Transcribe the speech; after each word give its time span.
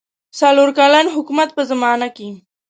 څلور 0.39 0.69
کلن 0.77 1.07
حکومت 1.15 1.49
په 1.53 1.61
زمانه 1.71 2.07
کې. 2.15 2.29